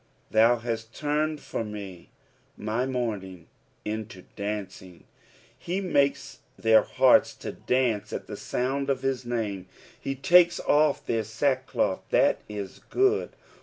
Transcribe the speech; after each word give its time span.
"Thou 0.31 0.55
host 0.55 0.95
turned 0.95 1.41
for 1.41 1.63
ma 1.63 2.05
my 2.57 2.87
mourning 2.87 3.45
into 3.85 4.23
dancing." 4.35 5.03
He 5.55 5.79
makes 5.79 6.39
their 6.57 6.81
hearts 6.81 7.35
to 7.35 7.51
dance 7.51 8.11
at 8.11 8.25
the 8.25 8.33
sonud 8.33 8.89
of 8.89 9.03
his 9.03 9.25
iiam^. 9.25 9.65
He 9.99 10.15
takes 10.15 10.59
oS 10.61 11.01
their 11.01 11.23
sack 11.23 11.67
cloth. 11.67 12.01
That 12.09 12.41
is 12.49 12.79
good. 12.89 13.33